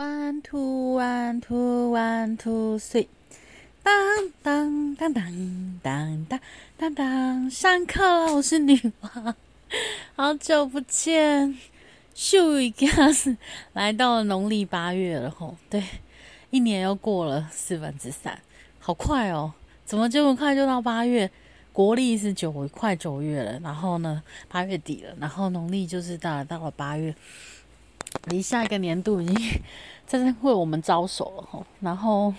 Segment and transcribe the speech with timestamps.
[0.00, 3.06] One two one two one two three，
[3.82, 3.92] 当
[4.42, 6.40] 当当当当当
[6.78, 9.34] 当当，上课了，我是女王，
[10.16, 11.54] 好久不见，
[12.16, 13.36] 咻一下子
[13.74, 15.84] 来到了农历八月了吼，对，
[16.48, 18.40] 一年又过了四分之三，
[18.78, 19.52] 好快哦，
[19.84, 21.30] 怎么这么快就到八月？
[21.74, 27.14] 国历是九快九月了，然后呢八月底了，然后农历就是到了到了八月。
[28.26, 29.62] 离下一个年度已经
[30.06, 31.64] 在为我们招手了吼。
[31.80, 32.32] 然后，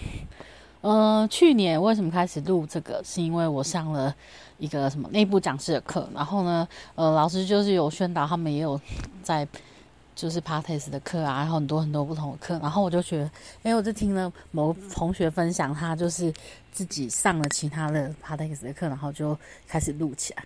[0.81, 3.01] 呃，去年为什么开始录这个？
[3.03, 4.13] 是因为我上了
[4.57, 6.07] 一个什么内部讲师的课。
[6.13, 8.79] 然后呢，呃，老师就是有宣导，他们也有
[9.23, 9.47] 在
[10.13, 12.59] 就是 p a r t e s 的课啊，然后很多很多不同的课。
[12.59, 13.31] 然后我就觉得，
[13.63, 16.31] 哎，我就听了某同学分享，他就是
[16.71, 20.43] 自己上了其他的 p a r t e s 的课，然后就开始录起来。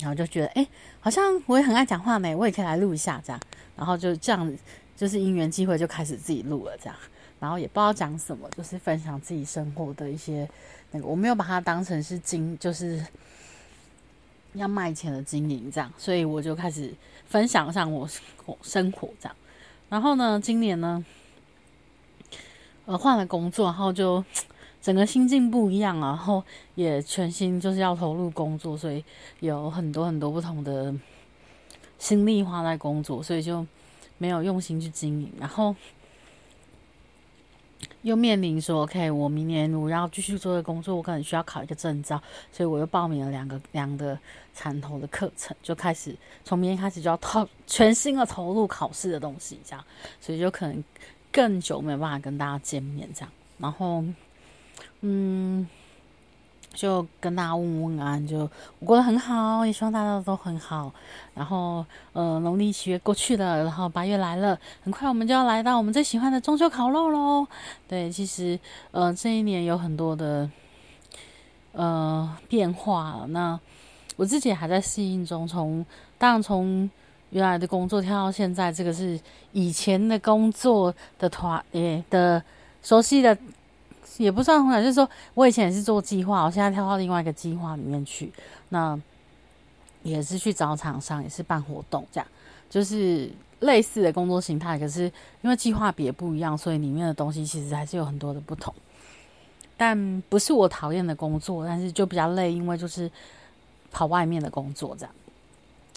[0.00, 0.66] 然后就觉得，哎，
[1.00, 3.40] 好像我也很爱讲话呢，我也可以来录一下这样。
[3.76, 4.56] 然后就这样，
[4.96, 6.96] 就是因缘机会就开始自己录了这样。
[7.40, 10.48] 然后也不知道讲什么，就是分享自己生活的一些
[10.90, 13.04] 那个，我没有把它当成是经，就是
[14.54, 15.92] 要卖钱的经营这样。
[15.96, 16.92] 所以我就开始
[17.26, 18.08] 分享上我
[18.62, 19.36] 生活这样。
[19.88, 21.04] 然后呢，今年呢，
[22.86, 24.24] 呃，换了工作，然后就。
[24.88, 26.42] 整个心境不一样，然后
[26.74, 29.04] 也全心就是要投入工作，所以
[29.40, 30.94] 有很多很多不同的
[31.98, 33.66] 心力花在工作，所以就
[34.16, 35.30] 没有用心去经营。
[35.38, 35.76] 然后
[38.00, 42.18] 又面临说，OK，我明年我要继续做的工作，我可能需要考一个证照，
[42.50, 44.18] 所以我又报名了两个两个
[44.54, 49.84] 产投的课程，就开始从明天开始就要投全新的投入考试的东西，这样，
[50.18, 50.82] 所以就可能
[51.30, 54.02] 更久没有办法跟大家见面，这样，然后。
[55.00, 55.66] 嗯，
[56.74, 58.38] 就跟大家问问安，就
[58.80, 60.92] 我过得很好，也希望大家都很好。
[61.34, 67.46] 然后，呃，农历七月过去了，然后八月来了，很快我们就要来到我们最喜欢的中秋烤肉喽。
[67.86, 68.58] 对，其实，
[68.90, 70.50] 呃，这一年有很多的
[71.72, 73.24] 呃变化。
[73.28, 73.58] 那
[74.16, 75.86] 我自己还在适应中，从
[76.18, 76.90] 当然从
[77.30, 79.20] 原来的工作跳到现在，这个是
[79.52, 82.42] 以前的工作的团诶的
[82.82, 83.38] 熟悉的。
[84.18, 88.30] 也不算很难，就是说我以前也是做计划，我现在跳到另外一个计划里面去，
[88.68, 88.98] 那
[90.02, 92.28] 也是去找厂商，也是办活动，这样
[92.68, 93.30] 就是
[93.60, 94.78] 类似的工作形态。
[94.78, 95.04] 可是
[95.42, 98.74] 因为计划别不一样，所以里面的东西其实还是有很多的不同。
[99.76, 103.10] 但不是我讨厌的工作，但是就比较累，因为就是
[103.92, 105.14] 跑外面的工作，这样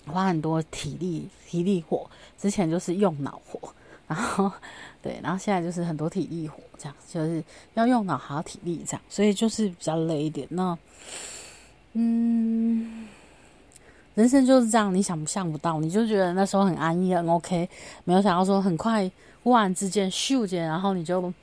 [0.06, 2.08] 花很多体力、体力活。
[2.38, 3.74] 之前就是用脑活。
[4.12, 4.52] 然后，
[5.02, 7.42] 对，然后现在就是很多体力活，这样就是
[7.76, 10.46] 要用脑还要体力，这样，所以就是比较累一点。
[10.52, 10.78] 那，
[11.94, 13.08] 嗯，
[14.16, 17.70] 人生就是这样，你想不想不到，你就觉得那时候很安逸很 OK，
[18.04, 19.10] 没有想到说很快
[19.44, 21.34] 忽然之间咻间，然后你就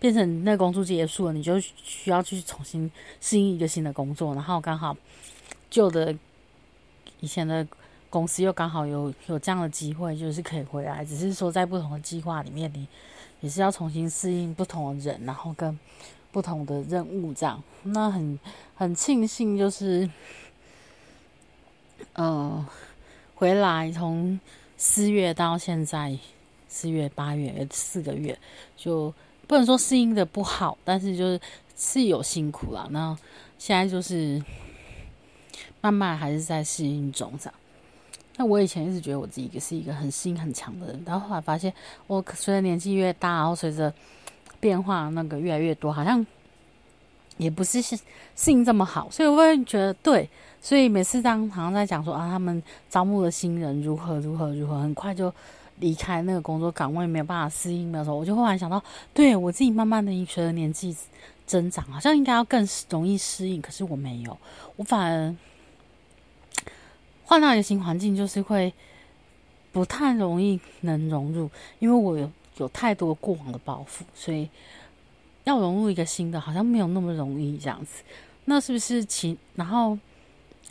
[0.00, 4.96] 变成那工作结束了，你就需要去重新适应一个新的工作，然后刚好
[5.70, 6.12] 旧的
[7.20, 7.64] 以前的。
[8.16, 11.04] 公司又刚好有有这样的机会，就是可以回来。
[11.04, 12.88] 只是说在不同的计划里面，你
[13.42, 15.78] 也是要重新适应不同的人，然后跟
[16.32, 17.62] 不同的任务这样。
[17.82, 18.40] 那很
[18.74, 20.08] 很庆幸，就是
[22.14, 22.66] 嗯，
[23.34, 24.40] 回来从
[24.78, 26.18] 四月到现在，
[26.68, 28.38] 四月八月四个月，
[28.78, 29.12] 就
[29.46, 31.40] 不能说适应的不好，但是就是
[31.76, 32.88] 是有辛苦了。
[32.90, 33.14] 那
[33.58, 34.42] 现在就是
[35.82, 37.54] 慢慢还是在适应中这样。
[38.38, 41.72] 那我以前一直觉得我自己是一个很心很强的人，然后后来发现，
[42.06, 43.90] 我随着年纪越大，然后随着
[44.60, 46.24] 变化那个越来越多，好像
[47.38, 47.98] 也不是性
[48.34, 50.28] 性这么好，所以我会觉得对，
[50.60, 55.32] 所以每次当好像在讲说啊，他们招募的新人如何如何如何，很快就
[55.78, 58.82] 离开那个工作岗位，没有办法适应的时候，我就忽然想到，
[59.14, 60.94] 对我自己慢慢的随着年纪
[61.46, 64.36] 增长，好像应该要更容易适应，可是我没有，
[64.76, 65.34] 我反而。
[67.36, 68.72] 换到一个新环境，就是会
[69.70, 74.48] 不太容易能融入，因为我有有太多过往的包袱，所以
[75.44, 78.02] 要融入一个新的，好像没有那么容易这样子。
[78.46, 79.98] 那是不是其然后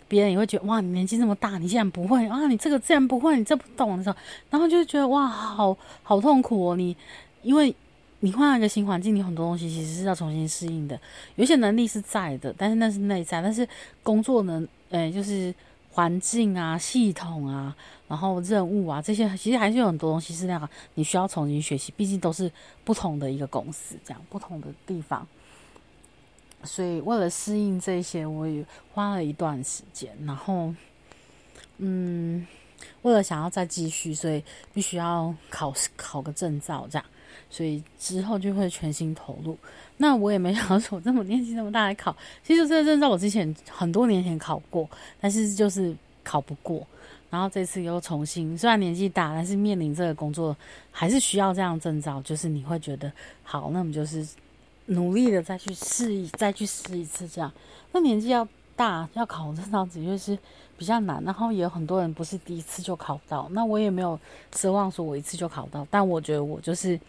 [0.08, 2.48] 别人也会觉得哇，你年纪这么大，你竟然不会啊？
[2.48, 4.16] 你这个自然不会，你这不懂的时候，
[4.50, 6.76] 然后就觉得哇，好好痛苦哦。
[6.76, 6.98] 你
[7.44, 7.76] 因为
[8.22, 11.00] 你换了一个新环境，你很多东西其实是要重新适应的。
[11.36, 13.70] 有些能力是在的，但是那是内在，但是
[14.02, 15.54] 工作能，诶，就是。
[15.96, 17.74] 环境啊，系统啊，
[18.10, 21.94] 然后任务啊，这些其实还是有很多东西是那样，你需要重新学习。
[21.96, 22.52] 毕竟都是
[22.84, 25.26] 不同的一个公司，这样不同的地方，
[26.66, 30.14] 所以为了适应这些，我也花了一段时间。
[30.26, 30.76] 然后，
[31.78, 32.46] 嗯，
[33.04, 34.44] 为了想要再继续，所以
[34.74, 37.06] 必须要考考个证照，这样。
[37.50, 39.58] 所以之后就会全心投入。
[39.98, 44.90] 那我也没想说，我这么年纪这么大来考，其实这个证照我之前很多年前考过，
[45.22, 46.86] 但是就是考不过。
[47.30, 50.56] 然后这次又重新，虽然年纪大，但是面临这个工作
[50.92, 52.22] 还是需要这样证照。
[52.22, 53.12] 就是你会觉得
[53.44, 54.26] 好，那我们就是
[54.86, 57.52] 努力的再去试一，再去试一次这样。
[57.92, 60.38] 那年纪要大，要考证照的确是
[60.78, 61.24] 比较难。
[61.24, 64.20] 然后也有很多人不是第一次就考到，那我也没有
[64.54, 65.88] 奢望说我一次就考到。
[65.90, 67.00] 但我觉得我就是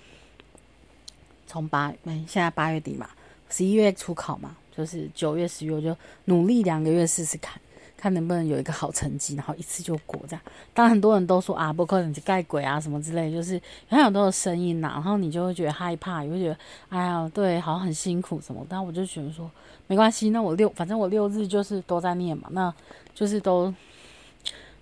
[1.47, 3.09] 从八，嗯现在八月底嘛，
[3.51, 5.97] 十一月初考嘛，就是九月、十月我就
[6.27, 7.61] 努力两个月试试看。
[7.97, 10.43] 看能不能有一个好成绩，然后一次就过这样。
[10.75, 16.57] 当很多人都说啊，不可能去盖鬼啊什么之类，就是有很多的声音呐，然后你就会觉得害怕，你会觉得
[16.91, 18.65] 哎呀，对，好像很辛苦什么。
[18.69, 19.51] 但我就觉得说
[19.87, 22.73] 没关系，那我六，反正我六日就是都在念嘛，那
[23.15, 23.73] 就是都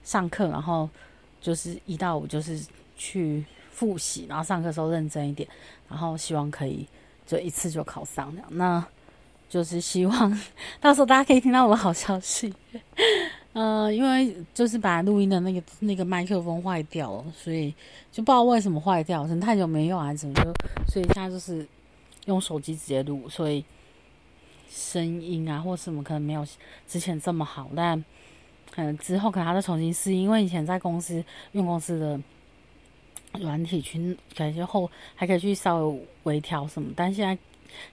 [0.02, 0.88] 上课，然后
[1.40, 2.60] 就是一到五就是
[2.96, 5.48] 去复习，然后上课时候认真一点，
[5.88, 6.86] 然后希望可以
[7.26, 8.48] 就一次就考上这样。
[8.50, 8.84] 那。
[9.48, 10.40] 就是希望
[10.80, 12.52] 到时候大家可以听到我的好消息，
[13.52, 17.70] 嗯，因为就是把录音的那个那个麦克风坏掉了，所以
[18.10, 20.42] 就不知道为什么坏掉，可能太久没用还是怎么，就
[20.88, 21.64] 所以现在就是
[22.26, 23.64] 用手机直接录，所以
[24.68, 26.44] 声音啊或什么可能没有
[26.88, 28.04] 之前这么好，但
[28.72, 32.20] 可能之后可能还再重新试，因为以前在公司用公司的
[33.40, 37.38] 软体去感觉后还可以去稍微微调什么，但现在。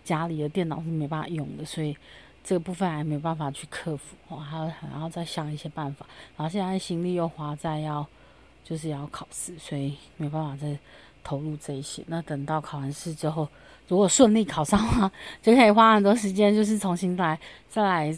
[0.03, 1.95] 家里的电脑是没办法用的，所以
[2.43, 6.05] 这个部分还没办法去克服我，还要还要再想一些办法。
[6.35, 8.05] 然后现在心力又花在要
[8.63, 10.77] 就是要考试，所以没办法再
[11.23, 12.03] 投入这一些。
[12.07, 13.47] 那等到考完试之后，
[13.87, 17.39] 如果顺利考上的话，就可以花很多时间，就是重新来
[17.69, 18.17] 再来，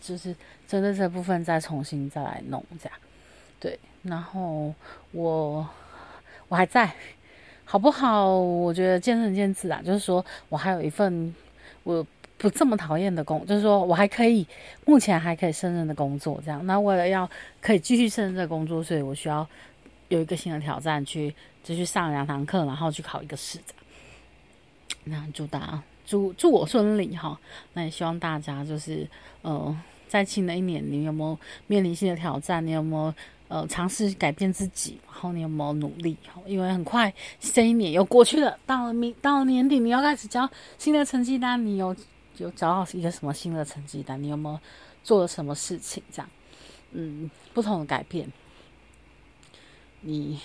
[0.00, 0.34] 就是
[0.66, 2.98] 针对这部分再重新再来弄这样。
[3.60, 4.74] 对，然后
[5.12, 5.68] 我
[6.48, 6.94] 我还在。
[7.64, 8.38] 好不好？
[8.38, 9.80] 我觉得见仁见智啊。
[9.84, 11.34] 就是说我还有一份
[11.82, 12.06] 我
[12.36, 14.46] 不这么讨厌的工，就是说我还可以，
[14.84, 16.40] 目前还可以胜任的工作。
[16.44, 17.28] 这样，那为了要
[17.60, 19.46] 可以继续胜任这工作，所以我需要
[20.08, 23.58] 有一个新的挑战，去继续上两堂课，然后去考一个试。
[25.04, 27.38] 那祝大家祝祝我顺利哈。
[27.72, 29.08] 那也希望大家就是
[29.42, 29.76] 呃，
[30.08, 32.66] 在新的一年，你有没有面临新的挑战？
[32.66, 33.14] 你有没有？
[33.46, 36.16] 呃，尝试改变自己，然后你有没有努力？
[36.46, 40.48] 因为很快这一年又过去了，到了明到了年底，你要开始交
[40.78, 41.94] 新的成绩单，你有
[42.38, 44.20] 有找到一个什么新的成绩单？
[44.20, 44.58] 你有没有
[45.04, 46.02] 做了什么事情？
[46.10, 46.30] 这样，
[46.92, 48.26] 嗯，不同的改变，
[50.00, 50.40] 你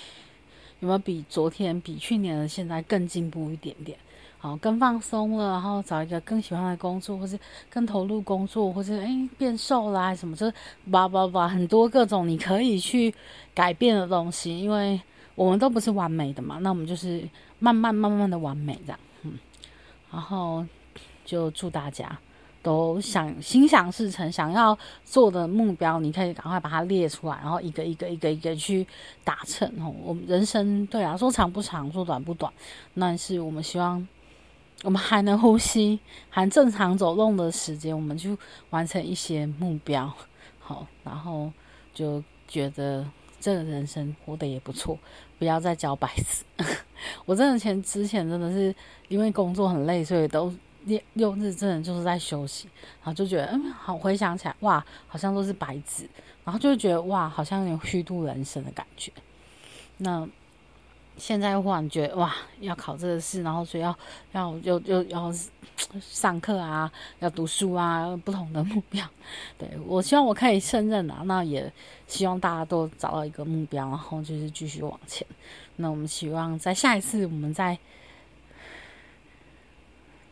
[0.82, 3.98] 有没有比昨天、比去年的现在更进步一点点？
[4.42, 7.38] 好，更放松了，然后找一个更喜欢的工作，或是
[7.70, 10.54] 更投入工作，或是诶变瘦啦什么，就是
[10.90, 13.14] 叭叭叭，很多各种你可以去
[13.54, 15.02] 改变的东西，因为
[15.36, 17.28] 我们都不是完美的嘛，那我们就是
[17.60, 19.34] 慢慢慢慢的完美这样，嗯，
[20.10, 20.66] 然后
[21.26, 22.18] 就祝大家
[22.64, 28.88] 都想心想事成，想要做的目标，你可以赶快把它列出来，然后一个一个一个一个去
[29.26, 29.94] 达成哦。
[30.02, 32.50] 我们人生对啊，说长不长，说短不短，
[32.98, 34.08] 但是我们希望。
[34.84, 36.00] 我们还能呼吸，
[36.30, 38.38] 还正常走动的时间，我们就
[38.70, 40.10] 完成一些目标，
[40.58, 41.52] 好，然后
[41.94, 43.06] 就觉得
[43.42, 44.98] 这个人生活得也不错，
[45.38, 46.46] 不要再交白纸。
[47.26, 48.74] 我真的前之前真的是
[49.10, 50.54] 因为工作很累，所以都
[50.86, 52.70] 六六日真的就是在休息，
[53.04, 56.10] 然后就觉得嗯，好回想起来哇，好像都是白纸，
[56.46, 59.12] 然后就觉得哇，好像有点虚度人生的感觉。
[59.98, 60.26] 那。
[61.20, 63.96] 现在忽然觉得哇，要考这个试，然后所以要
[64.32, 65.32] 要又又要
[66.02, 69.06] 上课啊，要读书啊，不同的目标。
[69.58, 71.72] 对我希望我可以胜任啊，那也
[72.08, 75.28] 希望大家都找到一个目标，然后就是继续往前。
[75.76, 77.78] 那我们希望在下一次我们再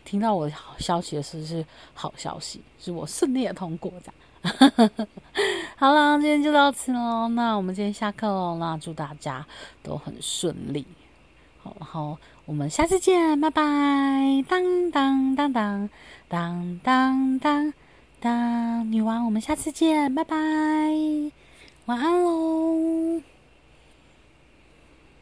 [0.05, 4.15] 听到我好消息的时候是好消息，是我顺利的通过这样。
[5.77, 7.27] 好了，今天就到此喽。
[7.29, 8.57] 那我们今天下课喽。
[8.59, 9.45] 那祝大家
[9.83, 10.85] 都很顺利。
[11.61, 13.61] 好，然后我们下次见，拜拜。
[14.47, 15.89] 当当当当
[16.27, 17.73] 当当当
[18.19, 20.35] 当，女王，我们下次见，拜拜，
[21.85, 23.21] 晚安喽。